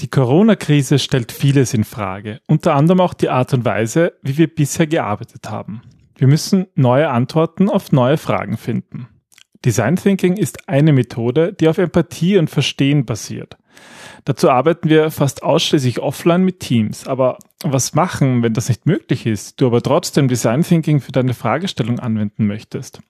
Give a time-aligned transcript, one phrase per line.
[0.00, 4.52] Die Corona-Krise stellt vieles in Frage, unter anderem auch die Art und Weise, wie wir
[4.52, 5.82] bisher gearbeitet haben.
[6.16, 9.08] Wir müssen neue Antworten auf neue Fragen finden.
[9.64, 13.56] Design Thinking ist eine Methode, die auf Empathie und Verstehen basiert.
[14.24, 17.06] Dazu arbeiten wir fast ausschließlich offline mit Teams.
[17.06, 21.34] Aber was machen, wenn das nicht möglich ist, du aber trotzdem Design Thinking für deine
[21.34, 23.00] Fragestellung anwenden möchtest?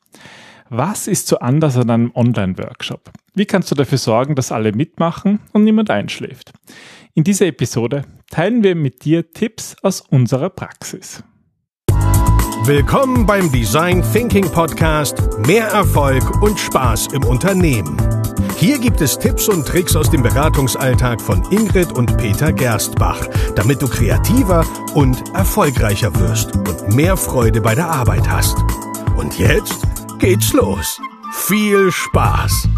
[0.77, 3.12] Was ist so anders an einem Online-Workshop?
[3.32, 6.50] Wie kannst du dafür sorgen, dass alle mitmachen und niemand einschläft?
[7.14, 11.23] In dieser Episode teilen wir mit dir Tipps aus unserer Praxis.
[12.65, 15.16] Willkommen beim Design Thinking Podcast.
[15.46, 17.96] Mehr Erfolg und Spaß im Unternehmen.
[18.56, 23.80] Hier gibt es Tipps und Tricks aus dem Beratungsalltag von Ingrid und Peter Gerstbach, damit
[23.80, 28.56] du kreativer und erfolgreicher wirst und mehr Freude bei der Arbeit hast.
[29.16, 29.94] Und jetzt
[30.24, 31.02] geht's los.
[31.33, 32.70] Viel Spaß!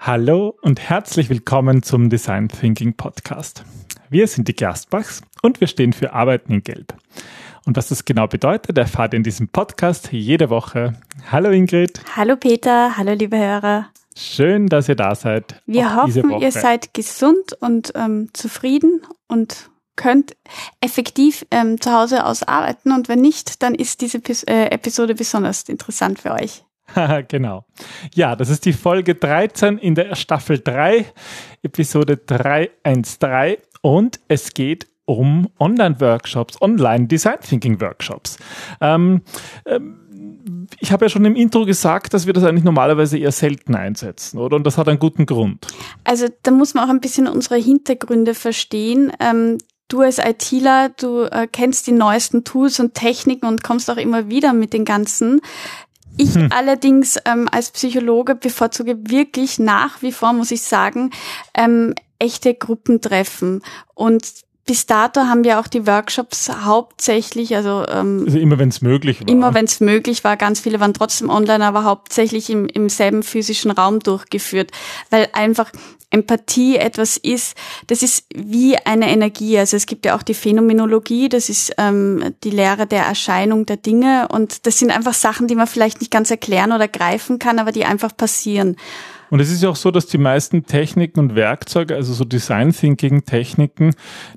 [0.00, 3.64] Hallo und herzlich willkommen zum Design Thinking Podcast.
[4.10, 6.94] Wir sind die Gerstbachs und wir stehen für Arbeiten in Gelb.
[7.66, 10.94] Und was das genau bedeutet, erfahrt ihr in diesem Podcast jede Woche.
[11.30, 12.00] Hallo Ingrid.
[12.16, 13.86] Hallo Peter, hallo liebe Hörer.
[14.16, 15.62] Schön, dass ihr da seid.
[15.66, 20.36] Wir hoffen, ihr seid gesund und ähm, zufrieden und könnt
[20.80, 22.92] effektiv ähm, zu Hause aus arbeiten.
[22.92, 26.64] Und wenn nicht, dann ist diese äh, Episode besonders interessant für euch.
[27.28, 27.64] genau.
[28.14, 31.06] Ja, das ist die Folge 13 in der Staffel 3,
[31.62, 33.58] Episode 313.
[33.80, 38.38] Und es geht um Online-Workshops, Online-Design Thinking-Workshops.
[38.80, 39.22] Ähm,
[39.66, 39.98] ähm,
[40.78, 44.38] ich habe ja schon im Intro gesagt, dass wir das eigentlich normalerweise eher selten einsetzen,
[44.38, 44.56] oder?
[44.56, 45.66] Und das hat einen guten Grund.
[46.04, 49.12] Also da muss man auch ein bisschen unsere Hintergründe verstehen.
[49.20, 53.96] Ähm, du als ITler, du äh, kennst die neuesten Tools und Techniken und kommst auch
[53.96, 55.40] immer wieder mit den ganzen.
[56.16, 56.48] Ich hm.
[56.50, 61.10] allerdings ähm, als Psychologe bevorzuge wirklich nach wie vor, muss ich sagen,
[61.54, 63.62] ähm, echte Gruppentreffen.
[63.94, 64.26] Und
[64.64, 69.20] bis dato haben wir auch die Workshops hauptsächlich, also, ähm, also immer wenn es möglich
[69.20, 69.28] war.
[69.28, 73.22] Immer wenn es möglich war, ganz viele waren trotzdem online, aber hauptsächlich im, im selben
[73.22, 74.70] physischen Raum durchgeführt,
[75.10, 75.72] weil einfach
[76.12, 77.56] Empathie etwas ist,
[77.86, 79.58] das ist wie eine Energie.
[79.58, 83.78] Also es gibt ja auch die Phänomenologie, das ist ähm, die Lehre der Erscheinung der
[83.78, 87.58] Dinge und das sind einfach Sachen, die man vielleicht nicht ganz erklären oder greifen kann,
[87.58, 88.76] aber die einfach passieren.
[89.32, 92.70] Und es ist ja auch so, dass die meisten Techniken und Werkzeuge, also so Design
[92.70, 93.94] Thinking Techniken,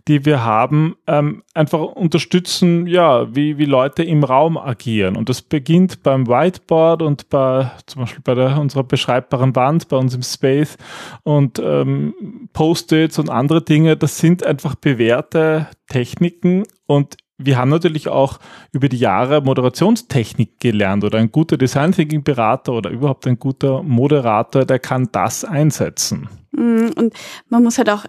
[0.07, 5.17] die wir haben, ähm, einfach unterstützen, ja, wie, wie Leute im Raum agieren.
[5.17, 9.97] Und das beginnt beim Whiteboard und bei, zum Beispiel bei der, unserer beschreibbaren Wand, bei
[9.97, 10.77] uns im Space
[11.23, 13.97] und ähm, Post-its und andere Dinge.
[13.97, 18.39] Das sind einfach bewährte Techniken und wir haben natürlich auch
[18.71, 23.83] über die Jahre Moderationstechnik gelernt oder ein guter Design Thinking Berater oder überhaupt ein guter
[23.83, 26.29] Moderator, der kann das einsetzen.
[26.51, 27.13] Mm, und
[27.49, 28.05] man muss halt auch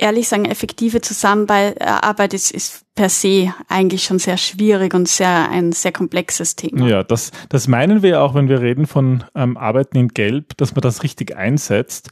[0.00, 5.72] ehrlich sagen, effektive Zusammenarbeit ist, ist per se eigentlich schon sehr schwierig und sehr ein
[5.72, 6.86] sehr komplexes Thema.
[6.86, 10.74] Ja, das, das meinen wir auch, wenn wir reden von ähm, Arbeiten in Gelb, dass
[10.74, 12.10] man das richtig einsetzt.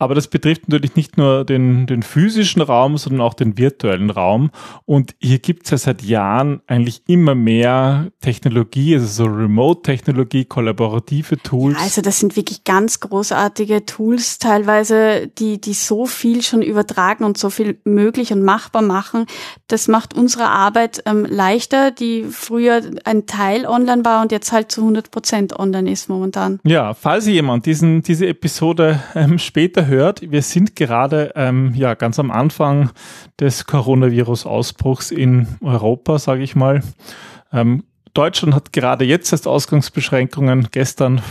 [0.00, 4.50] Aber das betrifft natürlich nicht nur den, den physischen Raum, sondern auch den virtuellen Raum.
[4.86, 11.36] Und hier gibt es ja seit Jahren eigentlich immer mehr Technologie, also so Remote-Technologie, kollaborative
[11.36, 11.76] Tools.
[11.76, 17.24] Ja, also das sind wirklich ganz großartige Tools teilweise, die, die so viel schon übertragen
[17.24, 19.26] und so viel möglich und machbar machen.
[19.68, 24.72] Das macht unsere Arbeit ähm, leichter, die früher ein Teil online war und jetzt halt
[24.72, 26.58] zu 100 Prozent online ist momentan.
[26.64, 32.18] Ja, falls jemand diesen, diese Episode ähm, später hört, wir sind gerade ähm, ja ganz
[32.18, 32.90] am Anfang
[33.38, 36.80] des Coronavirus-Ausbruchs in Europa, sage ich mal.
[37.52, 37.84] Ähm,
[38.20, 41.22] Deutschland hat gerade jetzt erst Ausgangsbeschränkungen gestern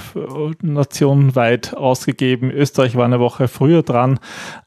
[0.63, 2.50] nationenweit ausgegeben.
[2.50, 4.19] Österreich war eine Woche früher dran.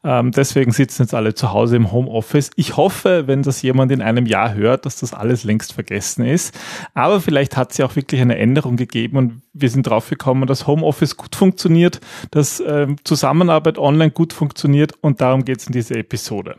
[0.05, 2.51] Ähm, deswegen sitzen jetzt alle zu Hause im Homeoffice.
[2.55, 6.57] Ich hoffe, wenn das jemand in einem Jahr hört, dass das alles längst vergessen ist.
[6.93, 10.47] Aber vielleicht hat es ja auch wirklich eine Änderung gegeben und wir sind drauf gekommen,
[10.47, 11.99] dass Homeoffice gut funktioniert,
[12.31, 16.55] dass äh, Zusammenarbeit online gut funktioniert und darum geht es in dieser Episode.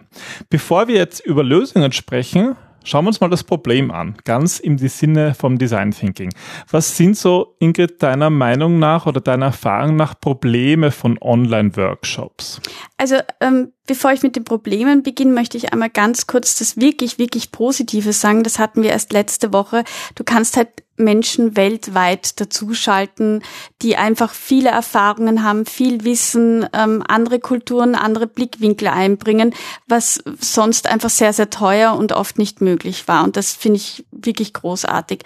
[0.51, 2.55] Bevor wir jetzt über Lösungen sprechen,
[2.87, 6.31] Schauen wir uns mal das Problem an, ganz im Sinne vom Design Thinking.
[6.71, 12.61] Was sind so, Ingrid, deiner Meinung nach oder deiner Erfahrung nach Probleme von Online-Workshops?
[12.99, 17.19] Also ähm, Bevor ich mit den Problemen beginne, möchte ich einmal ganz kurz das wirklich,
[17.19, 18.43] wirklich Positive sagen.
[18.43, 19.85] Das hatten wir erst letzte Woche.
[20.15, 23.43] Du kannst halt Menschen weltweit dazuschalten,
[23.83, 29.55] die einfach viele Erfahrungen haben, viel Wissen, ähm, andere Kulturen, andere Blickwinkel einbringen,
[29.87, 33.25] was sonst einfach sehr, sehr teuer und oft nicht möglich war.
[33.25, 35.25] Und das finde ich wirklich großartig.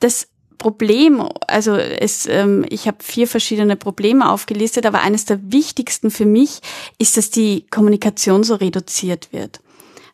[0.00, 0.28] Das
[0.58, 6.26] Problem, also es, ähm, ich habe vier verschiedene Probleme aufgelistet, aber eines der wichtigsten für
[6.26, 6.60] mich
[6.98, 9.60] ist, dass die Kommunikation so reduziert wird.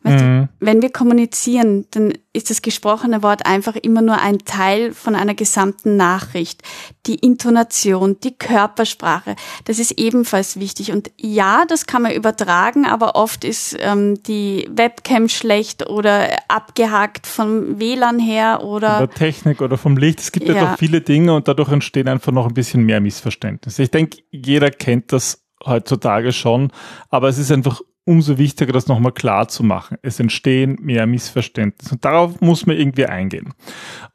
[0.02, 0.48] Weißt mhm.
[0.48, 5.14] du, wenn wir kommunizieren, dann ist das gesprochene Wort einfach immer nur ein Teil von
[5.14, 6.62] einer gesamten Nachricht.
[7.06, 9.36] Die Intonation, die Körpersprache,
[9.66, 10.92] das ist ebenfalls wichtig.
[10.92, 17.26] Und ja, das kann man übertragen, aber oft ist ähm, die Webcam schlecht oder abgehakt
[17.26, 18.98] vom WLAN her oder.
[18.98, 20.20] Von der Technik oder vom Licht.
[20.20, 20.54] Es gibt ja.
[20.54, 23.82] doch viele Dinge und dadurch entstehen einfach noch ein bisschen mehr Missverständnisse.
[23.82, 26.72] Ich denke, jeder kennt das heutzutage schon,
[27.10, 29.96] aber es ist einfach umso wichtiger, das nochmal klar zu machen.
[30.02, 33.54] Es entstehen mehr Missverständnisse und darauf muss man irgendwie eingehen.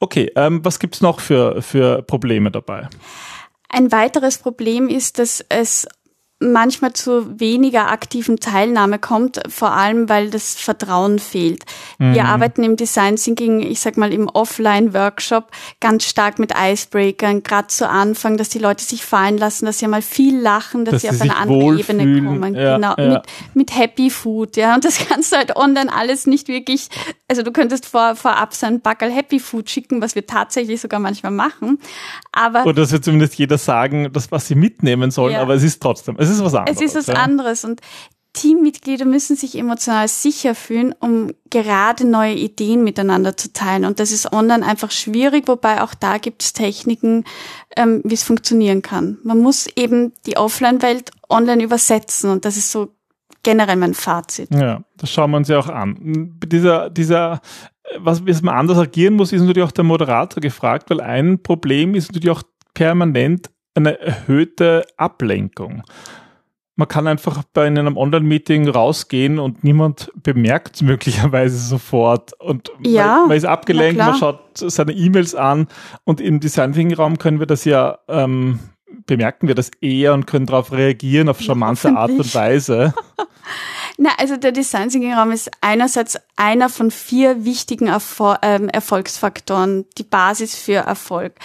[0.01, 2.89] Okay, ähm, was gibt's noch für, für Probleme dabei?
[3.69, 5.87] Ein weiteres Problem ist, dass es
[6.39, 11.63] manchmal zu weniger aktiven Teilnahme kommt, vor allem weil das Vertrauen fehlt.
[11.97, 12.13] Mhm.
[12.13, 15.49] Wir arbeiten im Design Thinking, ich sag mal im Offline-Workshop,
[15.79, 19.87] ganz stark mit Icebreakern, gerade zu Anfang, dass die Leute sich fallen lassen, dass sie
[19.87, 22.53] mal viel lachen, dass, dass sie auf eine andere Ebene kommen.
[22.53, 23.07] Ja, genau, ja.
[23.07, 23.21] Mit,
[23.53, 24.75] mit Happy Food, ja.
[24.75, 26.89] Und das kannst du halt online alles nicht wirklich,
[27.29, 30.99] also du könntest vor, vorab so ein Backel Happy Food schicken, was wir tatsächlich sogar
[30.99, 31.79] manchmal machen.
[32.33, 32.65] Aber.
[32.65, 35.41] Oder das wird zumindest jeder sagen, das, was sie mitnehmen sollen, ja.
[35.41, 36.77] aber es ist trotzdem, es ist was anderes.
[36.77, 37.15] Es ist was ja.
[37.15, 37.81] anderes und
[38.35, 43.85] Teammitglieder müssen sich emotional sicher fühlen, um gerade neue Ideen miteinander zu teilen.
[43.85, 47.23] Und das ist online einfach schwierig, wobei auch da gibt es Techniken,
[47.77, 49.17] ähm, wie es funktionieren kann.
[49.23, 52.89] Man muss eben die Offline-Welt online übersetzen und das ist so
[53.41, 54.53] generell mein Fazit.
[54.53, 56.37] Ja, das schauen wir uns ja auch an.
[56.45, 57.39] Dieser, dieser
[57.99, 61.95] was, wie man anders agieren muss, ist natürlich auch der Moderator gefragt, weil ein Problem
[61.95, 62.43] ist natürlich auch
[62.73, 65.83] permanent eine erhöhte Ablenkung
[66.75, 72.33] man kann einfach bei einem Online-Meeting rausgehen und niemand bemerkt es möglicherweise sofort.
[72.39, 75.67] Und ja, man, man ist abgelenkt, man schaut seine E-Mails an
[76.03, 78.59] und im Design Thinking Raum können wir das ja, ähm,
[79.05, 82.93] bemerken wir das eher und können darauf reagieren auf charmante Art und Weise.
[83.97, 89.85] Na, also der Design Thinking Raum ist einerseits einer von vier wichtigen Erfol ähm, Erfolgsfaktoren,
[89.97, 91.35] die Basis für Erfolg.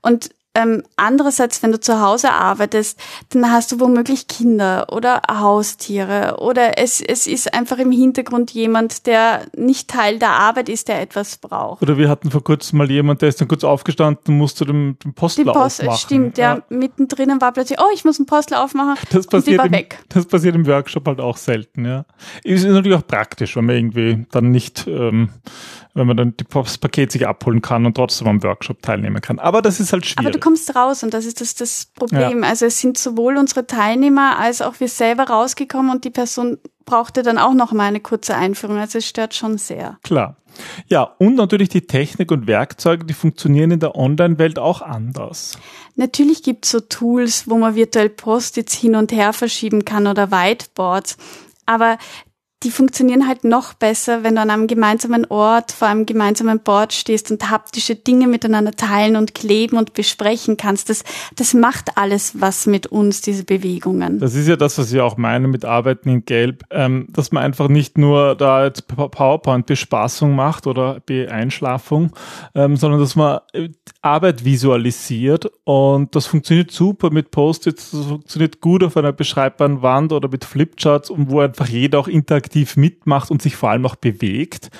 [0.00, 2.98] Und ähm, andererseits, wenn du zu Hause arbeitest,
[3.30, 9.06] dann hast du womöglich Kinder oder Haustiere oder es, es ist einfach im Hintergrund jemand,
[9.06, 11.82] der nicht Teil der Arbeit ist, der etwas braucht.
[11.82, 14.98] Oder wir hatten vor kurzem mal jemand, der ist dann kurz aufgestanden und musste den,
[14.98, 15.98] den Postler Die Post, aufmachen.
[15.98, 16.56] Stimmt, ja.
[16.56, 16.76] ja.
[16.76, 18.96] Mittendrin war plötzlich, oh, ich muss einen Postler aufmachen.
[19.10, 19.98] Das passiert, im, weg.
[20.08, 22.04] das passiert im Workshop halt auch selten, ja.
[22.42, 25.30] Ist natürlich auch praktisch, wenn man irgendwie dann nicht ähm,
[25.98, 29.38] wenn man dann das Paket sich abholen kann und trotzdem am Workshop teilnehmen kann.
[29.38, 30.37] Aber das ist halt schwierig.
[30.38, 32.42] Du kommst raus und das ist das, das Problem.
[32.42, 32.48] Ja.
[32.48, 37.22] Also es sind sowohl unsere Teilnehmer als auch wir selber rausgekommen und die Person brauchte
[37.22, 38.78] dann auch noch mal eine kurze Einführung.
[38.78, 39.98] Also es stört schon sehr.
[40.02, 40.36] Klar.
[40.88, 45.58] Ja, und natürlich die Technik und Werkzeuge, die funktionieren in der Online-Welt auch anders.
[45.94, 50.30] Natürlich gibt es so Tools, wo man virtuell Post-its hin und her verschieben kann oder
[50.30, 51.16] Whiteboards.
[51.66, 51.98] Aber
[52.64, 56.92] die funktionieren halt noch besser, wenn du an einem gemeinsamen Ort vor einem gemeinsamen Board
[56.92, 60.90] stehst und haptische Dinge miteinander teilen und kleben und besprechen kannst.
[60.90, 61.04] Das,
[61.36, 64.18] das macht alles was mit uns, diese Bewegungen.
[64.18, 67.44] Das ist ja das, was ich auch meine mit Arbeiten in Gelb, ähm, dass man
[67.44, 72.10] einfach nicht nur da jetzt PowerPoint-Bespaßung macht oder Beeinschlafung,
[72.56, 73.68] ähm, sondern dass man äh,
[74.02, 80.12] Arbeit visualisiert und das funktioniert super mit Post-its, das funktioniert gut auf einer beschreibbaren Wand
[80.12, 83.84] oder mit Flipcharts und wo einfach jeder auch interagiert aktiv mitmacht und sich vor allem
[83.84, 84.70] auch bewegt.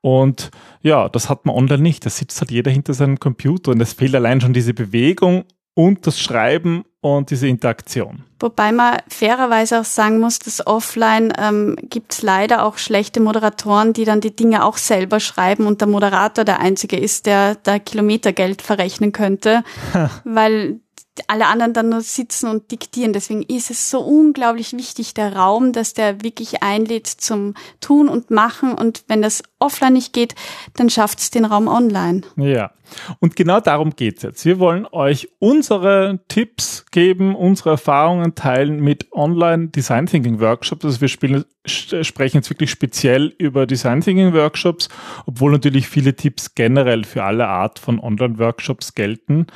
[0.00, 0.50] Und
[0.80, 2.06] ja, das hat man online nicht.
[2.06, 6.06] Da sitzt halt jeder hinter seinem Computer und es fehlt allein schon diese Bewegung und
[6.06, 8.24] das Schreiben und diese Interaktion.
[8.40, 13.92] Wobei man fairerweise auch sagen muss, dass offline ähm, gibt es leider auch schlechte Moderatoren,
[13.92, 17.78] die dann die Dinge auch selber schreiben und der Moderator der Einzige ist, der da
[17.78, 19.62] Kilometergeld verrechnen könnte,
[20.24, 20.80] weil
[21.28, 23.12] alle anderen dann nur sitzen und diktieren.
[23.12, 28.30] Deswegen ist es so unglaublich wichtig, der Raum, dass der wirklich einlädt zum Tun und
[28.30, 28.74] Machen.
[28.74, 30.34] Und wenn das offline nicht geht,
[30.76, 32.22] dann schafft es den Raum online.
[32.36, 32.72] Ja.
[33.20, 34.44] Und genau darum geht's jetzt.
[34.44, 40.84] Wir wollen euch unsere Tipps geben, unsere Erfahrungen teilen mit Online Design Thinking Workshops.
[40.84, 44.88] Also wir spielen, sprechen jetzt wirklich speziell über Design Thinking Workshops,
[45.26, 49.46] obwohl natürlich viele Tipps generell für alle Art von Online Workshops gelten.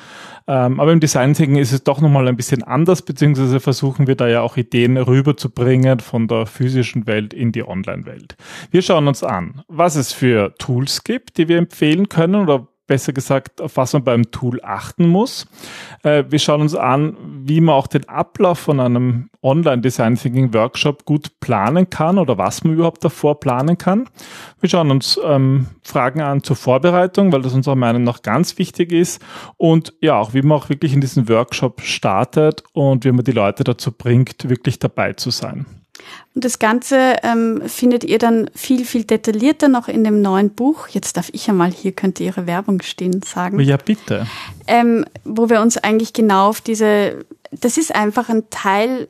[0.46, 4.16] Ähm, aber im Design Thinking ist es doch nochmal ein bisschen anders, beziehungsweise versuchen wir
[4.16, 8.36] da ja auch Ideen rüberzubringen von der physischen Welt in die Online-Welt.
[8.70, 13.12] Wir schauen uns an, was es für Tools gibt, die wir empfehlen können oder besser
[13.12, 15.46] gesagt, auf was man beim Tool achten muss.
[16.02, 21.04] Äh, wir schauen uns an, wie man auch den Ablauf von einem Online-Design Thinking Workshop
[21.04, 24.08] gut planen kann oder was man überhaupt davor planen kann.
[24.60, 28.92] Wir schauen uns ähm, Fragen an zur Vorbereitung, weil das unserer Meinung nach ganz wichtig
[28.92, 29.22] ist
[29.56, 33.32] und ja auch, wie man auch wirklich in diesen Workshop startet und wie man die
[33.32, 35.83] Leute dazu bringt, wirklich dabei zu sein.
[36.34, 40.88] Und das Ganze ähm, findet ihr dann viel, viel detaillierter noch in dem neuen Buch.
[40.88, 43.60] Jetzt darf ich einmal, hier könnte Ihre Werbung stehen, sagen.
[43.60, 44.26] Ja, bitte.
[44.66, 49.08] Ähm, wo wir uns eigentlich genau auf diese, das ist einfach ein Teil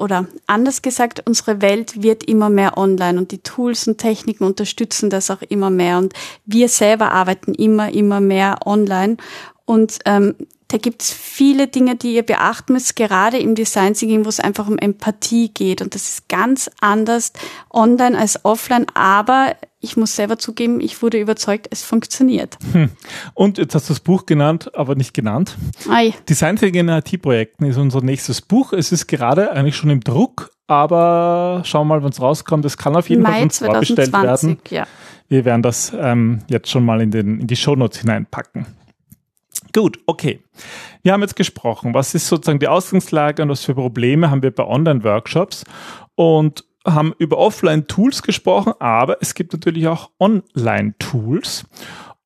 [0.00, 5.10] oder anders gesagt, unsere Welt wird immer mehr online und die Tools und Techniken unterstützen
[5.10, 6.14] das auch immer mehr und
[6.46, 9.18] wir selber arbeiten immer, immer mehr online
[9.66, 10.36] und ähm,
[10.70, 14.68] da gibt's viele Dinge, die ihr beachten müsst, gerade im Design Thinking, wo es einfach
[14.68, 15.82] um Empathie geht.
[15.82, 17.32] Und das ist ganz anders
[17.70, 18.86] online als offline.
[18.94, 22.56] Aber ich muss selber zugeben, ich wurde überzeugt, es funktioniert.
[22.72, 22.90] Hm.
[23.34, 25.56] Und jetzt hast du das Buch genannt, aber nicht genannt.
[25.90, 26.14] Ei.
[26.28, 28.72] Design Thinking in IT-Projekten ist unser nächstes Buch.
[28.72, 32.64] Es ist gerade eigentlich schon im Druck, aber schauen wir mal, wann es rauskommt.
[32.64, 34.58] Es kann auf jeden Mai Fall uns vorbestellt werden.
[34.70, 34.86] Ja.
[35.28, 38.66] Wir werden das ähm, jetzt schon mal in, den, in die Shownotes hineinpacken.
[39.74, 40.40] Gut, okay.
[41.02, 44.50] Wir haben jetzt gesprochen, was ist sozusagen die Ausgangslage und was für Probleme haben wir
[44.50, 45.64] bei Online-Workshops
[46.16, 51.64] und haben über Offline-Tools gesprochen, aber es gibt natürlich auch Online-Tools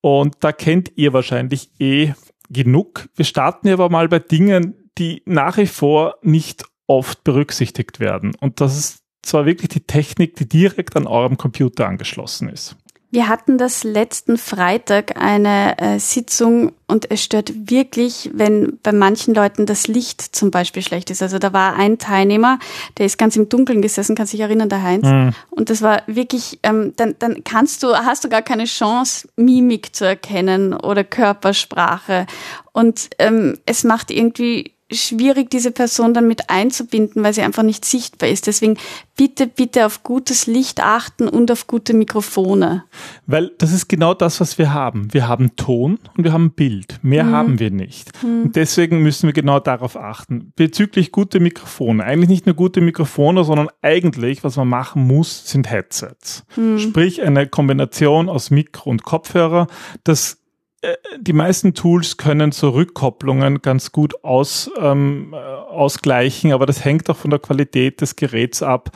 [0.01, 2.15] und da kennt ihr wahrscheinlich eh
[2.49, 3.09] genug.
[3.15, 8.61] Wir starten aber mal bei Dingen, die nach wie vor nicht oft berücksichtigt werden und
[8.61, 12.77] das ist zwar wirklich die Technik, die direkt an eurem Computer angeschlossen ist.
[13.15, 19.37] Wir hatten das letzten Freitag eine äh, Sitzung und es stört wirklich, wenn bei manchen
[19.37, 21.23] Leuten das Licht zum Beispiel schlecht ist.
[21.23, 22.59] Also da war ein Teilnehmer,
[22.99, 25.07] der ist ganz im Dunkeln gesessen, kann sich erinnern, der Heinz.
[25.07, 25.31] Mhm.
[25.51, 29.95] Und das war wirklich, ähm, dann, dann kannst du, hast du gar keine Chance, Mimik
[29.95, 32.27] zu erkennen oder Körpersprache.
[32.73, 37.85] Und ähm, es macht irgendwie schwierig, diese Person dann mit einzubinden, weil sie einfach nicht
[37.85, 38.47] sichtbar ist.
[38.47, 38.77] Deswegen
[39.17, 42.85] bitte, bitte auf gutes Licht achten und auf gute Mikrofone.
[43.27, 45.13] Weil das ist genau das, was wir haben.
[45.13, 46.99] Wir haben Ton und wir haben Bild.
[47.03, 47.33] Mehr mhm.
[47.33, 48.23] haben wir nicht.
[48.23, 48.43] Mhm.
[48.43, 50.53] Und deswegen müssen wir genau darauf achten.
[50.55, 52.05] Bezüglich gute Mikrofone.
[52.05, 56.45] Eigentlich nicht nur gute Mikrofone, sondern eigentlich, was man machen muss, sind Headsets.
[56.57, 56.79] Mhm.
[56.79, 59.67] Sprich, eine Kombination aus Mikro und Kopfhörer.
[60.05, 60.44] Das
[61.19, 67.09] die meisten Tools können so Rückkopplungen ganz gut aus, ähm, äh, ausgleichen, aber das hängt
[67.11, 68.91] auch von der Qualität des Geräts ab.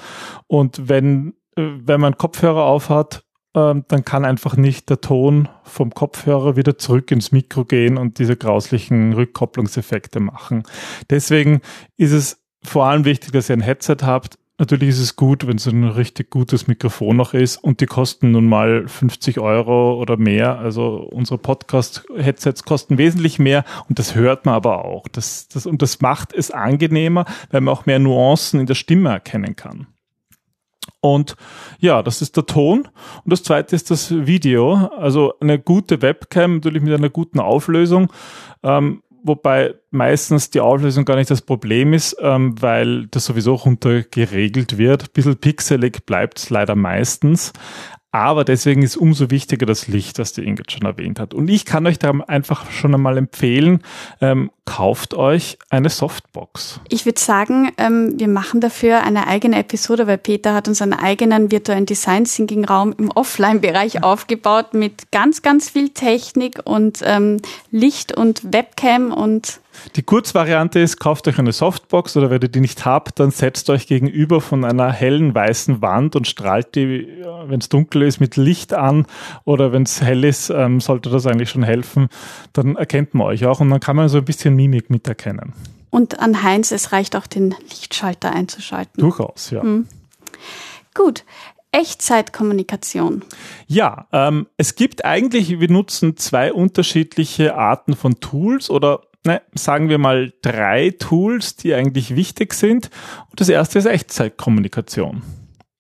[0.47, 5.93] Und wenn, äh, wenn man Kopfhörer aufhat, ähm, dann kann einfach nicht der Ton vom
[5.95, 10.65] Kopfhörer wieder zurück ins Mikro gehen und diese grauslichen Rückkopplungseffekte machen.
[11.11, 11.61] Deswegen
[11.97, 15.57] ist es vor allem wichtig, dass ihr ein Headset habt, Natürlich ist es gut, wenn
[15.57, 20.17] es ein richtig gutes Mikrofon noch ist und die kosten nun mal 50 Euro oder
[20.17, 20.59] mehr.
[20.59, 25.07] Also unsere Podcast-Headsets kosten wesentlich mehr und das hört man aber auch.
[25.07, 29.11] Das, das, und das macht es angenehmer, weil man auch mehr Nuancen in der Stimme
[29.11, 29.87] erkennen kann.
[31.01, 31.37] Und
[31.79, 32.89] ja, das ist der Ton.
[33.25, 34.75] Und das zweite ist das Video.
[34.97, 38.13] Also eine gute Webcam, natürlich mit einer guten Auflösung.
[38.65, 44.03] Ähm, wobei meistens die Auflösung gar nicht das Problem ist, ähm, weil das sowieso runter
[44.03, 45.03] geregelt wird.
[45.05, 47.53] Ein bisschen pixelig bleibt es leider meistens.
[48.11, 51.35] Aber deswegen ist umso wichtiger das Licht, das die Ingrid schon erwähnt hat.
[51.35, 53.83] Und ich kann euch da einfach schon einmal empfehlen,
[54.23, 56.81] ähm, kauft euch eine Softbox.
[56.91, 60.93] Ich würde sagen, ähm, wir machen dafür eine eigene Episode, weil Peter hat uns einen
[60.93, 67.39] eigenen virtuellen Design Thinking Raum im Offline-Bereich aufgebaut mit ganz, ganz viel Technik und ähm,
[67.71, 69.61] Licht und Webcam und
[69.97, 73.71] die Kurzvariante ist, kauft euch eine Softbox oder wenn ihr die nicht habt, dann setzt
[73.71, 77.09] euch gegenüber von einer hellen weißen Wand und strahlt die,
[77.47, 79.07] wenn es dunkel ist, mit Licht an
[79.45, 82.09] oder wenn es hell ist, ähm, sollte das eigentlich schon helfen.
[82.53, 85.53] Dann erkennt man euch auch und dann kann man so ein bisschen Mimik miterkennen.
[85.91, 89.01] Und an Heinz, es reicht auch den Lichtschalter einzuschalten.
[89.01, 89.63] Durchaus, ja.
[89.63, 89.87] Hm.
[90.95, 91.25] Gut.
[91.71, 93.23] Echtzeitkommunikation.
[93.67, 99.89] Ja, ähm, es gibt eigentlich, wir nutzen zwei unterschiedliche Arten von Tools oder ne, sagen
[99.89, 102.91] wir mal drei Tools, die eigentlich wichtig sind.
[103.31, 105.23] Und das erste ist Echtzeitkommunikation.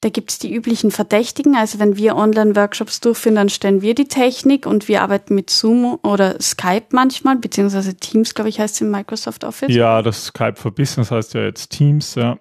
[0.00, 1.56] Da gibt's die üblichen Verdächtigen.
[1.56, 5.98] Also wenn wir Online-Workshops durchführen, dann stellen wir die Technik und wir arbeiten mit Zoom
[6.04, 9.74] oder Skype manchmal, beziehungsweise Teams, glaube ich, heißt es im Microsoft Office.
[9.74, 12.38] Ja, das Skype for Business heißt ja jetzt Teams, ja.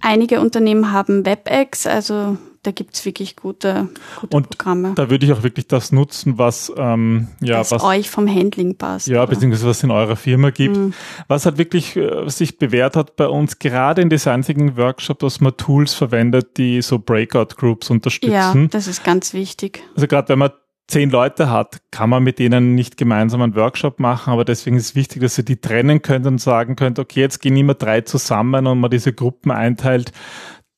[0.00, 3.88] Einige Unternehmen haben WebEx, also da gibt's wirklich gute,
[4.20, 4.92] gute und Programme.
[4.96, 8.76] Da würde ich auch wirklich das nutzen, was ähm, ja was, was euch vom Handling
[8.76, 9.06] passt.
[9.06, 9.28] Ja, oder?
[9.28, 10.76] beziehungsweise was in eurer Firma gibt.
[10.76, 10.92] Mhm.
[11.28, 15.40] Was halt wirklich äh, sich bewährt hat bei uns, gerade in Design Thinking Workshop, dass
[15.40, 18.62] man Tools verwendet, die so Breakout Groups unterstützen.
[18.62, 19.82] Ja, das ist ganz wichtig.
[19.94, 20.50] Also gerade wenn man
[20.88, 24.90] zehn Leute hat, kann man mit denen nicht gemeinsam einen Workshop machen, aber deswegen ist
[24.90, 28.02] es wichtig, dass ihr die trennen könnt und sagen könnt, okay, jetzt gehen immer drei
[28.02, 30.12] zusammen und man diese Gruppen einteilt.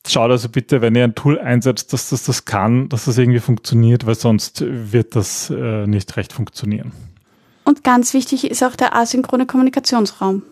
[0.09, 3.41] Schaut also bitte, wenn ihr ein Tool einsetzt, dass das das kann, dass das irgendwie
[3.41, 6.93] funktioniert, weil sonst wird das äh, nicht recht funktionieren.
[7.65, 10.43] Und ganz wichtig ist auch der asynchrone Kommunikationsraum.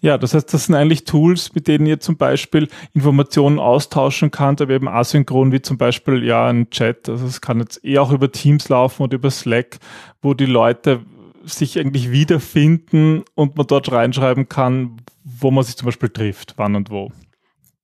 [0.00, 4.60] Ja, das heißt, das sind eigentlich Tools, mit denen ihr zum Beispiel Informationen austauschen könnt,
[4.60, 7.08] aber eben asynchron, wie zum Beispiel ja ein Chat.
[7.08, 9.78] Also es kann jetzt eher auch über Teams laufen oder über Slack,
[10.20, 11.00] wo die Leute
[11.44, 16.74] sich eigentlich wiederfinden und man dort reinschreiben kann, wo man sich zum Beispiel trifft, wann
[16.74, 17.12] und wo.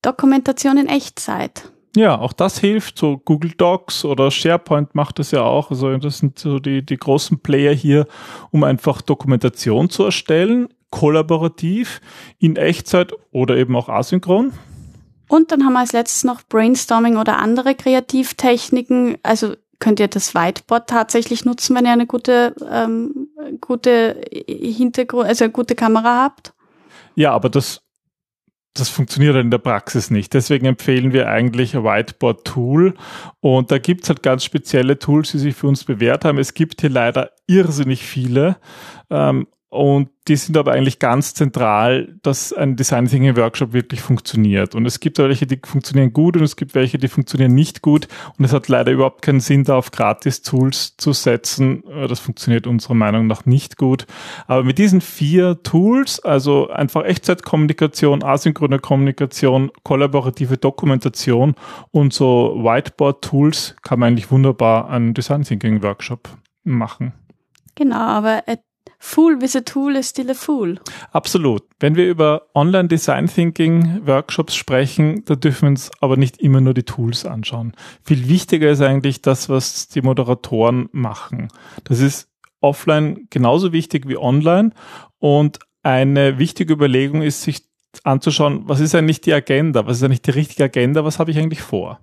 [0.02, 1.70] Dokumentation in Echtzeit.
[1.96, 2.98] Ja, auch das hilft.
[2.98, 5.70] So Google Docs oder SharePoint macht das ja auch.
[5.70, 8.06] Also das sind so die, die großen Player hier,
[8.50, 12.00] um einfach Dokumentation zu erstellen kollaborativ,
[12.38, 14.52] in Echtzeit oder eben auch asynchron.
[15.28, 19.18] Und dann haben wir als letztes noch Brainstorming oder andere Kreativtechniken.
[19.22, 23.28] Also könnt ihr das Whiteboard tatsächlich nutzen, wenn ihr eine gute, ähm,
[23.60, 26.54] gute Hintergrund, also eine gute Kamera habt?
[27.14, 27.82] Ja, aber das,
[28.80, 30.34] das funktioniert in der Praxis nicht.
[30.34, 32.94] Deswegen empfehlen wir eigentlich ein Whiteboard-Tool.
[33.40, 36.38] Und da gibt's halt ganz spezielle Tools, die sich für uns bewährt haben.
[36.38, 38.56] Es gibt hier leider irrsinnig viele.
[39.10, 44.74] Ähm, und die sind aber eigentlich ganz zentral, dass ein Design Thinking Workshop wirklich funktioniert.
[44.74, 48.08] Und es gibt welche, die funktionieren gut und es gibt welche, die funktionieren nicht gut.
[48.38, 51.84] Und es hat leider überhaupt keinen Sinn, da auf Gratis-Tools zu setzen.
[51.86, 54.06] Äh, das funktioniert unserer Meinung nach nicht gut.
[54.46, 61.54] Aber mit diesen vier Tools, also einfach Echtzeitkommunikation, asynchrone Kommunikation, kollaborative Dokumentation
[61.90, 66.30] und so Whiteboard-Tools, kann man eigentlich wunderbar einen Design Thinking Workshop
[66.64, 67.12] machen.
[67.74, 68.42] Genau, aber
[68.98, 70.78] Fool with a tool is still a fool.
[71.12, 71.62] Absolut.
[71.80, 76.60] Wenn wir über Online Design Thinking Workshops sprechen, da dürfen wir uns aber nicht immer
[76.60, 77.72] nur die Tools anschauen.
[78.02, 81.48] Viel wichtiger ist eigentlich das, was die Moderatoren machen.
[81.84, 82.28] Das ist
[82.60, 84.72] offline genauso wichtig wie online
[85.18, 87.62] und eine wichtige Überlegung ist, sich
[88.04, 89.86] anzuschauen, was ist eigentlich die Agenda?
[89.86, 91.04] Was ist eigentlich die richtige Agenda?
[91.04, 92.00] Was habe ich eigentlich vor?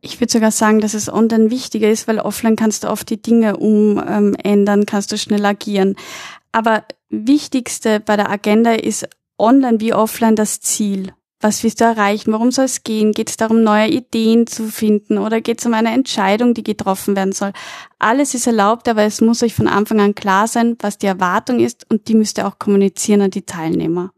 [0.00, 3.20] Ich würde sogar sagen, dass es online wichtiger ist, weil offline kannst du oft die
[3.20, 5.96] Dinge umändern, kannst du schnell agieren.
[6.52, 11.12] Aber wichtigste bei der Agenda ist online wie offline das Ziel.
[11.40, 12.32] Was willst du erreichen?
[12.32, 13.12] Worum soll es gehen?
[13.12, 17.14] Geht es darum, neue Ideen zu finden oder geht es um eine Entscheidung, die getroffen
[17.14, 17.52] werden soll?
[18.00, 21.60] Alles ist erlaubt, aber es muss euch von Anfang an klar sein, was die Erwartung
[21.60, 24.10] ist und die müsst ihr auch kommunizieren an die Teilnehmer.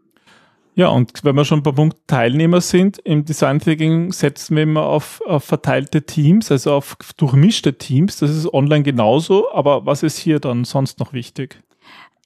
[0.81, 4.85] Ja, und wenn wir schon bei Punkt Teilnehmer sind, im Design Thinking setzen wir immer
[4.87, 8.17] auf, auf verteilte Teams, also auf durchmischte Teams.
[8.17, 11.63] Das ist online genauso, aber was ist hier dann sonst noch wichtig?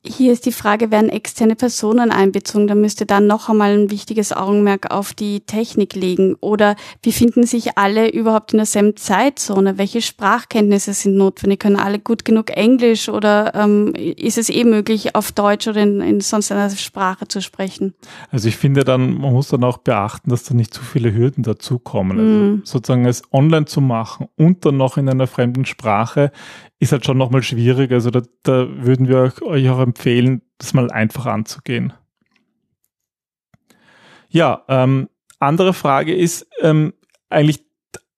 [0.07, 2.67] Hier ist die Frage, werden externe Personen einbezogen?
[2.67, 6.37] Da müsste dann noch einmal ein wichtiges Augenmerk auf die Technik legen.
[6.41, 9.79] Oder befinden sich alle überhaupt in derselben Zeitzone?
[9.79, 11.61] Welche Sprachkenntnisse sind notwendig?
[11.61, 16.03] Können alle gut genug Englisch oder ähm, ist es eh möglich, auf Deutsch oder in,
[16.03, 17.95] in sonst einer Sprache zu sprechen?
[18.31, 21.43] Also ich finde dann, man muss dann auch beachten, dass da nicht zu viele Hürden
[21.43, 22.19] dazukommen.
[22.19, 22.63] Also mm.
[22.65, 26.31] sozusagen es online zu machen und dann noch in einer fremden Sprache
[26.85, 27.93] ist halt schon nochmal schwierig.
[27.93, 31.93] Also da, da würden wir euch auch empfehlen, das mal einfach anzugehen.
[34.29, 36.95] Ja, ähm, andere Frage ist ähm,
[37.29, 37.65] eigentlich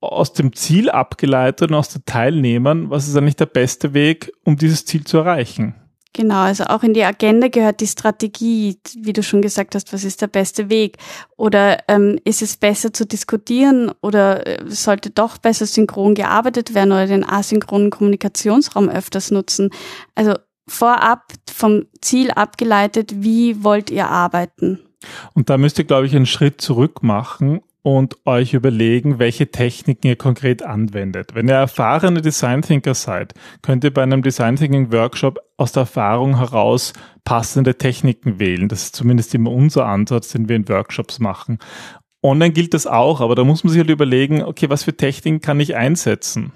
[0.01, 4.57] aus dem Ziel abgeleitet und aus den Teilnehmern, was ist eigentlich der beste Weg, um
[4.57, 5.75] dieses Ziel zu erreichen?
[6.17, 10.03] Genau, also auch in die Agenda gehört die Strategie, wie du schon gesagt hast, was
[10.03, 10.97] ist der beste Weg?
[11.37, 16.93] Oder ähm, ist es besser zu diskutieren oder äh, sollte doch besser synchron gearbeitet werden
[16.93, 19.69] oder den asynchronen Kommunikationsraum öfters nutzen?
[20.15, 24.81] Also vorab vom Ziel abgeleitet, wie wollt ihr arbeiten?
[25.35, 30.09] Und da müsst ihr, glaube ich, einen Schritt zurück machen und euch überlegen, welche Techniken
[30.09, 31.37] ihr konkret anwendet.
[31.37, 35.83] Wenn ihr erfahrene Design Thinker seid, könnt ihr bei einem Design Thinking Workshop aus der
[35.83, 38.69] Erfahrung heraus passende Techniken wählen.
[38.69, 41.61] Das ist zumindest immer unser Ansatz, den wir in Workshops machen.
[42.25, 45.41] Online gilt das auch, aber da muss man sich halt überlegen, okay, was für Techniken
[45.41, 46.51] kann ich einsetzen?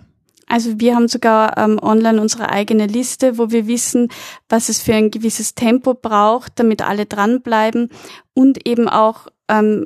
[0.49, 4.09] Also wir haben sogar ähm, online unsere eigene Liste, wo wir wissen,
[4.49, 7.89] was es für ein gewisses Tempo braucht, damit alle dranbleiben
[8.35, 9.85] und eben auch ähm,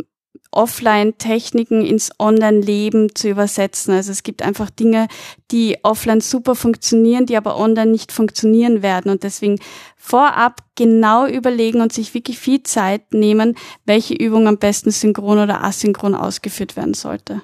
[0.50, 3.92] Offline-Techniken ins Online-Leben zu übersetzen.
[3.92, 5.08] Also es gibt einfach Dinge,
[5.50, 9.10] die offline super funktionieren, die aber online nicht funktionieren werden.
[9.10, 9.58] Und deswegen
[9.96, 15.64] vorab genau überlegen und sich wirklich viel Zeit nehmen, welche Übung am besten synchron oder
[15.64, 17.42] asynchron ausgeführt werden sollte.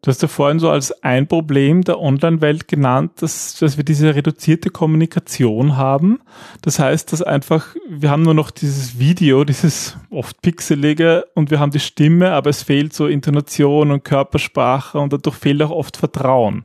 [0.00, 4.14] Du hast ja vorhin so als ein Problem der Online-Welt genannt, dass, dass wir diese
[4.14, 6.20] reduzierte Kommunikation haben.
[6.62, 11.58] Das heißt, dass einfach, wir haben nur noch dieses Video, dieses oft pixelige und wir
[11.58, 15.96] haben die Stimme, aber es fehlt so Intonation und Körpersprache und dadurch fehlt auch oft
[15.96, 16.64] Vertrauen.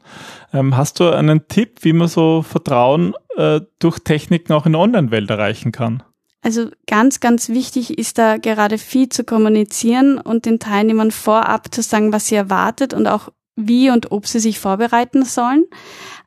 [0.53, 4.81] Ähm, hast du einen Tipp, wie man so Vertrauen äh, durch Techniken auch in der
[4.81, 6.03] Online-Welt erreichen kann?
[6.43, 11.81] Also ganz, ganz wichtig ist da gerade viel zu kommunizieren und den Teilnehmern vorab zu
[11.81, 15.65] sagen, was sie erwartet und auch wie und ob sie sich vorbereiten sollen.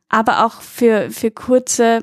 [0.09, 2.03] Aber auch für, für kurze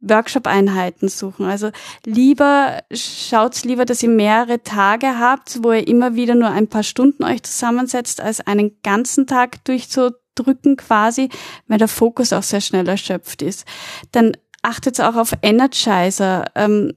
[0.00, 1.46] Workshop-Einheiten suchen.
[1.46, 1.70] Also
[2.04, 6.82] lieber, schaut's lieber, dass ihr mehrere Tage habt, wo ihr immer wieder nur ein paar
[6.82, 11.28] Stunden euch zusammensetzt, als einen ganzen Tag durchzudrücken quasi,
[11.68, 13.64] weil der Fokus auch sehr schnell erschöpft ist.
[14.12, 16.46] Dann achtet auch auf Energizer.
[16.54, 16.94] Ähm,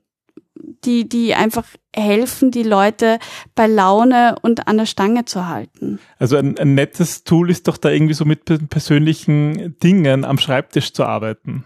[0.83, 3.19] die, die einfach helfen, die Leute
[3.53, 5.99] bei Laune und an der Stange zu halten.
[6.19, 10.93] Also ein, ein nettes Tool ist doch da irgendwie so mit persönlichen Dingen am Schreibtisch
[10.93, 11.65] zu arbeiten.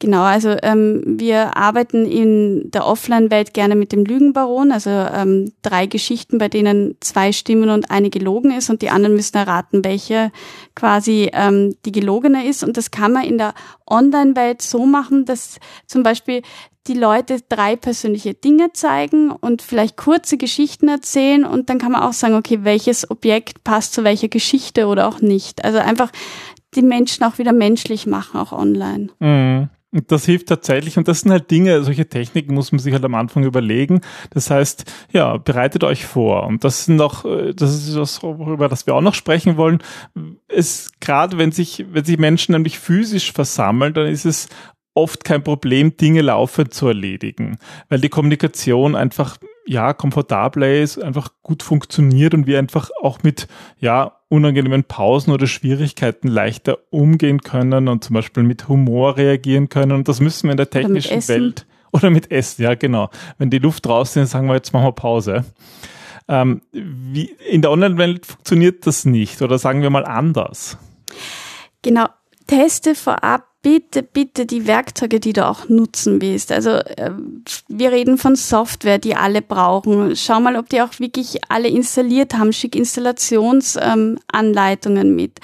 [0.00, 5.86] Genau, also ähm, wir arbeiten in der Offline-Welt gerne mit dem Lügenbaron, also ähm, drei
[5.86, 10.32] Geschichten, bei denen zwei stimmen und eine gelogen ist und die anderen müssen erraten, welche
[10.74, 12.64] quasi ähm, die gelogene ist.
[12.64, 13.54] Und das kann man in der
[13.86, 16.42] Online-Welt so machen, dass zum Beispiel
[16.90, 22.02] die Leute drei persönliche Dinge zeigen und vielleicht kurze Geschichten erzählen und dann kann man
[22.02, 25.64] auch sagen, okay, welches Objekt passt zu welcher Geschichte oder auch nicht.
[25.64, 26.10] Also einfach
[26.74, 29.08] die Menschen auch wieder menschlich machen, auch online.
[29.20, 29.68] Mhm.
[29.92, 30.98] Und das hilft tatsächlich.
[30.98, 34.00] Und das sind halt Dinge, solche Techniken muss man sich halt am Anfang überlegen.
[34.30, 36.46] Das heißt, ja, bereitet euch vor.
[36.46, 39.82] Und das sind noch, äh, das ist das, über das wir auch noch sprechen wollen.
[40.46, 44.48] Es, gerade wenn sich, wenn sich Menschen nämlich physisch versammeln, dann ist es
[44.94, 51.30] oft kein Problem, Dinge laufend zu erledigen, weil die Kommunikation einfach ja komfortabler ist, einfach
[51.42, 53.46] gut funktioniert und wir einfach auch mit
[53.78, 59.92] ja unangenehmen Pausen oder Schwierigkeiten leichter umgehen können und zum Beispiel mit Humor reagieren können.
[59.92, 63.10] Und das müssen wir in der technischen Welt oder mit Essen, ja genau.
[63.38, 65.44] Wenn die Luft draußen ist, sagen wir jetzt machen wir Pause.
[66.28, 70.78] Ähm, wie, in der Online-Welt funktioniert das nicht oder sagen wir mal anders.
[71.82, 72.06] Genau.
[72.46, 76.50] Teste vorab bitte, bitte die Werkzeuge, die du auch nutzen willst.
[76.52, 77.12] Also äh,
[77.68, 80.16] wir reden von Software, die alle brauchen.
[80.16, 82.52] Schau mal, ob die auch wirklich alle installiert haben.
[82.52, 85.38] Schick Installationsanleitungen ähm, mit.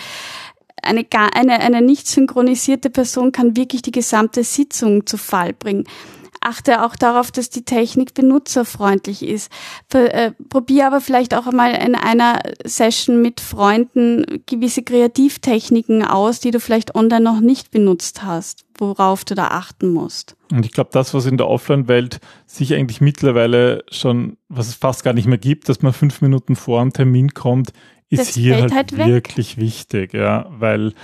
[0.83, 5.85] Eine, eine, eine nicht synchronisierte Person kann wirklich die gesamte Sitzung zu Fall bringen
[6.47, 9.51] achte auch darauf, dass die Technik benutzerfreundlich ist.
[9.93, 16.51] Äh, probier aber vielleicht auch einmal in einer Session mit Freunden gewisse Kreativtechniken aus, die
[16.51, 20.37] du vielleicht online noch nicht benutzt hast, worauf du da achten musst.
[20.53, 25.03] Und ich glaube, das, was in der Offline-Welt sich eigentlich mittlerweile schon, was es fast
[25.03, 27.73] gar nicht mehr gibt, dass man fünf Minuten vor einem Termin kommt,
[28.09, 30.95] ist das hier halt, halt wirklich wichtig, ja, weil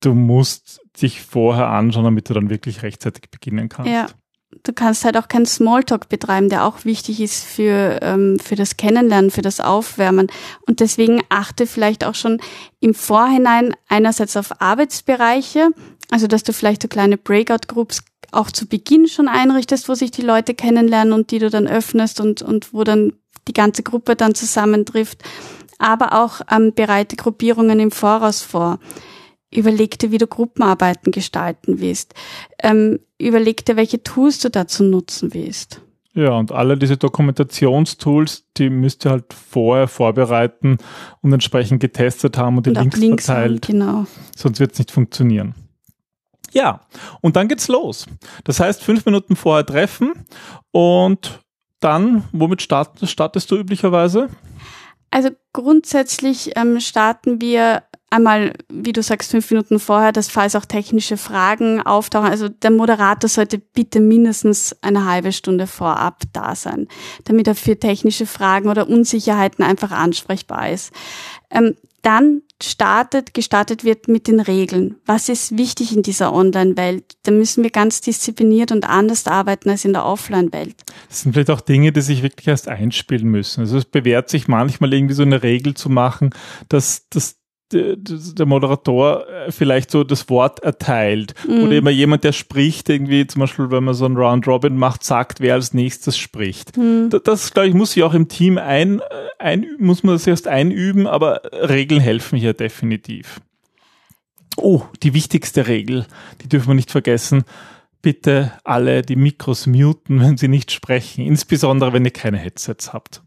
[0.00, 3.92] du musst dich vorher anschauen, damit du dann wirklich rechtzeitig beginnen kannst.
[3.92, 4.06] Ja
[4.62, 8.76] du kannst halt auch keinen Smalltalk betreiben, der auch wichtig ist für, ähm, für das
[8.76, 10.28] Kennenlernen, für das Aufwärmen.
[10.66, 12.40] Und deswegen achte vielleicht auch schon
[12.80, 15.70] im Vorhinein einerseits auf Arbeitsbereiche,
[16.10, 20.22] also dass du vielleicht so kleine Breakout-Groups auch zu Beginn schon einrichtest, wo sich die
[20.22, 23.14] Leute kennenlernen und die du dann öffnest und, und wo dann
[23.46, 25.22] die ganze Gruppe dann zusammentrifft.
[25.78, 28.80] Aber auch ähm, bereite Gruppierungen im Voraus vor.
[29.54, 32.14] Überleg dir, wie du Gruppenarbeiten gestalten willst.
[32.62, 35.80] Ähm, überleg dir, welche Tools du dazu nutzen willst.
[36.14, 40.78] Ja, und alle diese Dokumentationstools, die müsst ihr halt vorher vorbereiten
[41.22, 43.68] und entsprechend getestet haben und, und die Links, Links verteilt.
[43.68, 44.06] Haben, genau.
[44.34, 45.54] Sonst wird es nicht funktionieren.
[46.52, 46.80] Ja,
[47.20, 48.06] und dann geht's los.
[48.44, 50.12] Das heißt, fünf Minuten vorher treffen
[50.72, 51.40] und
[51.80, 54.28] dann, womit start, startest du üblicherweise?
[55.10, 60.64] Also grundsätzlich ähm, starten wir einmal, wie du sagst, fünf Minuten vorher, dass falls auch
[60.64, 66.88] technische Fragen auftauchen, also der Moderator sollte bitte mindestens eine halbe Stunde vorab da sein,
[67.24, 70.92] damit er für technische Fragen oder Unsicherheiten einfach ansprechbar ist.
[71.50, 74.96] Ähm, dann startet, gestartet wird mit den Regeln.
[75.04, 77.16] Was ist wichtig in dieser Online-Welt?
[77.24, 80.76] Da müssen wir ganz diszipliniert und anders arbeiten als in der Offline-Welt.
[81.08, 83.60] Das sind vielleicht auch Dinge, die sich wirklich erst einspielen müssen.
[83.60, 86.30] Also es bewährt sich manchmal irgendwie so eine Regel zu machen,
[86.68, 87.37] dass, dass
[87.72, 91.64] der Moderator äh, vielleicht so das Wort erteilt mhm.
[91.64, 95.04] oder immer jemand, der spricht, irgendwie zum Beispiel, wenn man so ein Round Robin macht,
[95.04, 96.76] sagt, wer als nächstes spricht.
[96.76, 97.10] Mhm.
[97.24, 99.04] Das, glaube ich, muss sich auch im Team ein, äh,
[99.38, 103.40] ein, muss man das erst einüben, aber Regeln helfen hier definitiv.
[104.56, 106.06] Oh, die wichtigste Regel,
[106.42, 107.44] die dürfen wir nicht vergessen.
[108.00, 113.22] Bitte alle die Mikros muten, wenn sie nicht sprechen, insbesondere wenn ihr keine Headsets habt.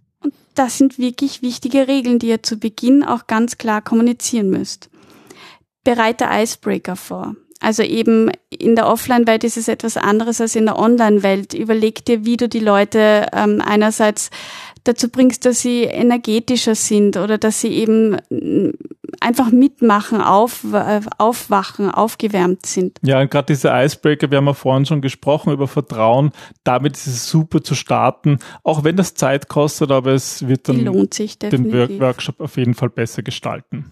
[0.55, 4.89] Das sind wirklich wichtige Regeln, die ihr zu Beginn auch ganz klar kommunizieren müsst.
[5.83, 7.35] Bereite Icebreaker vor.
[7.59, 11.53] Also eben in der Offline-Welt ist es etwas anderes als in der Online-Welt.
[11.53, 14.31] Überleg dir, wie du die Leute ähm, einerseits
[14.83, 18.17] dazu bringst, dass sie energetischer sind oder dass sie eben
[19.21, 22.97] einfach mitmachen, auf, äh, aufwachen, aufgewärmt sind.
[23.03, 26.31] Ja, und gerade diese Icebreaker, wir haben ja vorhin schon gesprochen über Vertrauen,
[26.63, 30.77] damit ist es super zu starten, auch wenn das Zeit kostet, aber es wird dann
[30.77, 33.85] den Workshop auf jeden Fall besser gestalten.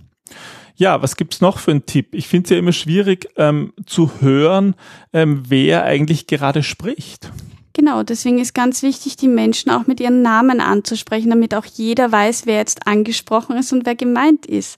[0.76, 2.10] Ja, was gibt's noch für einen Tipp?
[2.14, 4.76] Ich finde es ja immer schwierig ähm, zu hören,
[5.12, 7.32] ähm, wer eigentlich gerade spricht.
[7.74, 12.12] Genau, deswegen ist ganz wichtig, die Menschen auch mit ihren Namen anzusprechen, damit auch jeder
[12.12, 14.78] weiß, wer jetzt angesprochen ist und wer gemeint ist.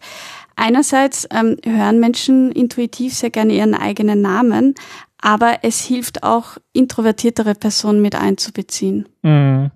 [0.56, 4.76] Einerseits ähm, hören Menschen intuitiv sehr gerne ihren eigenen Namen,
[5.20, 9.08] aber es hilft auch, introvertiertere Personen mit einzubeziehen.
[9.22, 9.72] Mhm.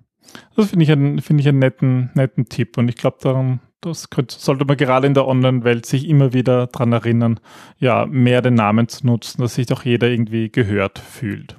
[0.54, 4.10] Das finde ich, einen, finde ich einen netten, netten Tipp und ich glaube, darum das
[4.10, 7.40] könnte, sollte man gerade in der Online-Welt sich immer wieder dran erinnern,
[7.78, 11.56] ja, mehr den Namen zu nutzen, dass sich doch jeder irgendwie gehört fühlt.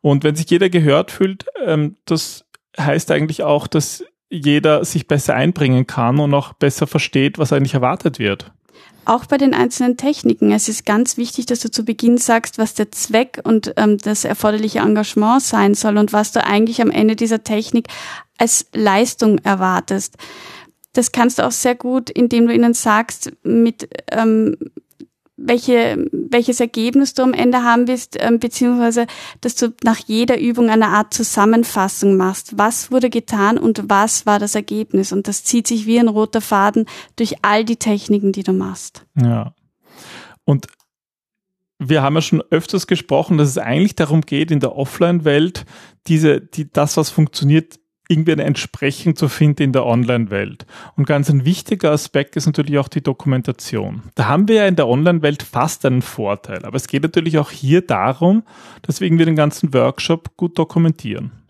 [0.00, 2.44] Und wenn sich jeder gehört fühlt, ähm, das
[2.78, 7.74] heißt eigentlich auch, dass jeder sich besser einbringen kann und auch besser versteht, was eigentlich
[7.74, 8.52] erwartet wird.
[9.06, 10.50] Auch bei den einzelnen Techniken.
[10.50, 14.24] Es ist ganz wichtig, dass du zu Beginn sagst, was der Zweck und ähm, das
[14.24, 17.88] erforderliche Engagement sein soll und was du eigentlich am Ende dieser Technik
[18.38, 20.16] als Leistung erwartest.
[20.94, 24.56] Das kannst du auch sehr gut, indem du ihnen sagst, mit ähm,
[25.36, 29.06] welche, welches Ergebnis du am Ende haben willst, ähm, beziehungsweise
[29.40, 32.56] dass du nach jeder Übung eine Art Zusammenfassung machst.
[32.56, 35.12] Was wurde getan und was war das Ergebnis?
[35.12, 39.04] Und das zieht sich wie ein roter Faden durch all die Techniken, die du machst.
[39.20, 39.54] Ja.
[40.44, 40.66] Und
[41.78, 45.64] wir haben ja schon öfters gesprochen, dass es eigentlich darum geht, in der Offline-Welt
[46.06, 50.66] diese, die, das, was funktioniert, irgendwie eine Entsprechung zu finden in der Online-Welt.
[50.96, 54.02] Und ganz ein wichtiger Aspekt ist natürlich auch die Dokumentation.
[54.14, 56.64] Da haben wir ja in der Online-Welt fast einen Vorteil.
[56.64, 58.42] Aber es geht natürlich auch hier darum,
[58.82, 61.43] dass wir irgendwie den ganzen Workshop gut dokumentieren.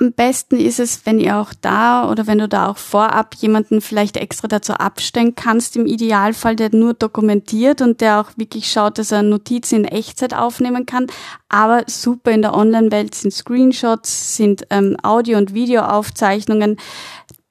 [0.00, 3.82] Am besten ist es, wenn ihr auch da oder wenn du da auch vorab jemanden
[3.82, 8.96] vielleicht extra dazu abstellen kannst, im Idealfall, der nur dokumentiert und der auch wirklich schaut,
[8.96, 11.08] dass er Notizen in Echtzeit aufnehmen kann.
[11.50, 16.78] Aber super in der Online-Welt sind Screenshots, sind ähm, Audio- und Videoaufzeichnungen.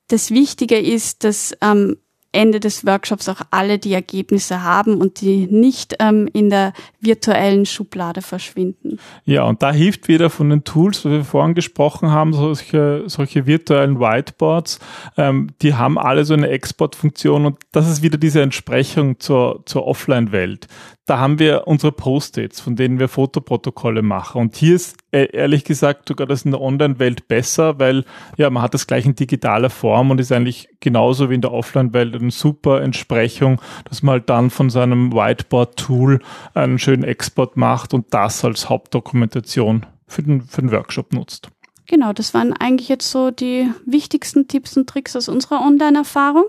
[0.08, 1.98] Das Wichtige ist, dass ähm,
[2.32, 7.66] Ende des Workshops auch alle die Ergebnisse haben und die nicht ähm, in der virtuellen
[7.66, 9.00] Schublade verschwinden.
[9.26, 13.46] Ja, und da hilft wieder von den Tools, was wir vorhin gesprochen haben, solche, solche
[13.48, 14.80] virtuellen Whiteboards,
[15.18, 19.86] ähm, die haben alle so eine Exportfunktion und das ist wieder diese Entsprechung zur, zur
[19.86, 20.68] Offline-Welt
[21.12, 24.40] da haben wir unsere Post-its, von denen wir Fotoprotokolle machen.
[24.40, 28.06] Und hier ist äh, ehrlich gesagt sogar das in der Online-Welt besser, weil
[28.38, 31.52] ja, man hat das gleich in digitaler Form und ist eigentlich genauso wie in der
[31.52, 36.22] Offline-Welt eine super Entsprechung, dass man halt dann von seinem Whiteboard-Tool
[36.54, 41.50] einen schönen Export macht und das als Hauptdokumentation für den, für den Workshop nutzt.
[41.88, 46.46] Genau, das waren eigentlich jetzt so die wichtigsten Tipps und Tricks aus unserer Online-Erfahrung.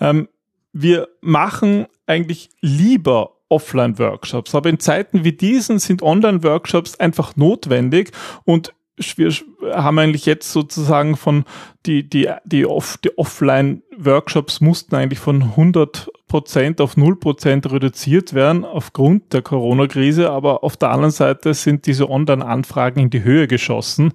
[0.00, 0.28] Ähm,
[0.72, 4.54] wir machen eigentlich lieber Offline-Workshops.
[4.54, 8.12] Aber in Zeiten wie diesen sind Online-Workshops einfach notwendig
[8.44, 8.72] und
[9.16, 9.32] wir
[9.72, 11.44] haben eigentlich jetzt sozusagen von
[11.84, 18.34] die, die, die, off, die Offline-Workshops mussten eigentlich von 100 Prozent auf 0 Prozent reduziert
[18.34, 23.48] werden aufgrund der Corona-Krise, aber auf der anderen Seite sind diese Online-Anfragen in die Höhe
[23.48, 24.12] geschossen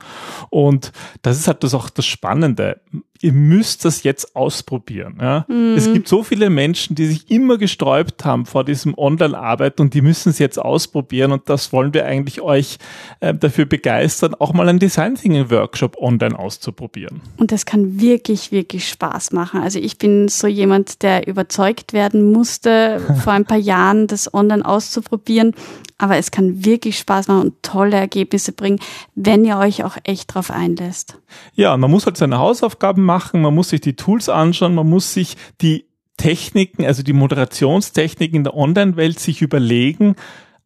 [0.49, 2.81] und das ist halt das auch das Spannende
[3.21, 5.17] ihr müsst das jetzt ausprobieren.
[5.21, 5.45] Ja?
[5.47, 5.75] Mhm.
[5.75, 10.01] Es gibt so viele Menschen, die sich immer gesträubt haben vor diesem Online-Arbeit und die
[10.01, 12.77] müssen es jetzt ausprobieren und das wollen wir eigentlich euch
[13.19, 17.21] äh, dafür begeistern, auch mal einen Design Thinking Workshop online auszuprobieren.
[17.37, 19.61] Und das kann wirklich, wirklich Spaß machen.
[19.61, 24.65] Also ich bin so jemand, der überzeugt werden musste, vor ein paar Jahren das online
[24.65, 25.53] auszuprobieren
[25.99, 28.79] aber es kann wirklich Spaß machen und tolle Ergebnisse bringen,
[29.13, 31.19] wenn ihr euch auch echt drauf einlässt.
[31.53, 35.13] Ja, man muss halt seine Hausaufgaben machen, man muss sich die Tools anschauen, man muss
[35.13, 35.85] sich die
[36.17, 40.15] Techniken, also die Moderationstechniken in der Online-Welt sich überlegen,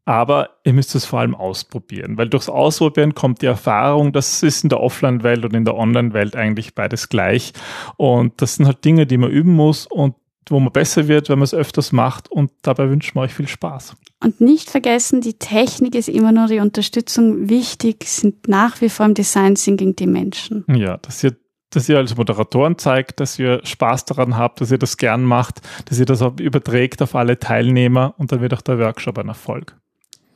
[0.06, 4.64] aber ihr müsst es vor allem ausprobieren, weil durchs Ausprobieren kommt die Erfahrung, das ist
[4.64, 7.54] in der Offline-Welt und in der Online-Welt eigentlich beides gleich.
[7.96, 10.16] Und das sind halt Dinge, die man üben muss und
[10.50, 13.48] wo man besser wird, wenn man es öfters macht und dabei wünschen wir euch viel
[13.48, 13.96] Spaß.
[14.24, 17.50] Und nicht vergessen, die Technik ist immer nur die Unterstützung.
[17.50, 20.66] Wichtig sind nach wie vor im Design Thinking die Menschen.
[20.68, 21.36] Ja, dass ihr,
[21.70, 25.62] dass ihr als Moderatoren zeigt, dass ihr Spaß daran habt, dass ihr das gern macht,
[25.86, 29.28] dass ihr das auch überträgt auf alle Teilnehmer und dann wird auch der Workshop ein
[29.28, 29.76] Erfolg.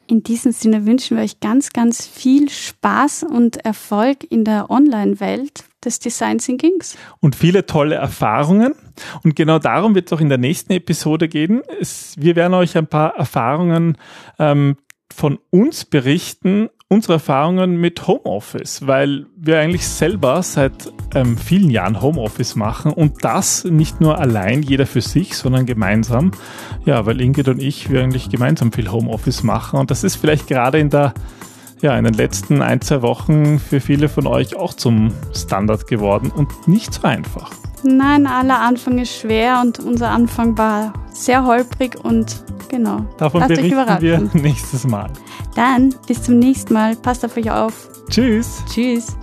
[0.10, 5.66] In diesem Sinne wünschen wir euch ganz, ganz viel Spaß und Erfolg in der Online-Welt
[5.84, 6.98] des Design Thinkings.
[7.20, 8.74] Und viele tolle Erfahrungen.
[9.24, 11.62] Und genau darum wird es auch in der nächsten Episode gehen.
[11.80, 13.98] Es, wir werden euch ein paar Erfahrungen
[14.40, 14.78] ähm,
[15.14, 22.02] von uns berichten, unsere Erfahrungen mit Homeoffice, weil wir eigentlich selber seit ähm, vielen Jahren
[22.02, 26.32] Homeoffice machen und das nicht nur allein jeder für sich, sondern gemeinsam.
[26.86, 30.48] Ja, weil Ingrid und ich, wir eigentlich gemeinsam viel Homeoffice machen und das ist vielleicht
[30.48, 31.14] gerade in der
[31.82, 36.32] ja, in den letzten ein, zwei Wochen für viele von euch auch zum Standard geworden
[36.36, 37.52] und nicht so einfach.
[37.84, 43.06] Nein, aller Anfang ist schwer und unser Anfang war sehr holprig und genau.
[43.18, 45.12] Davon Lasst berichten wir nächstes Mal.
[45.56, 46.96] Dann bis zum nächsten Mal.
[46.96, 47.90] Passt auf euch auf.
[48.10, 48.64] Tschüss.
[48.70, 49.16] Tschüss.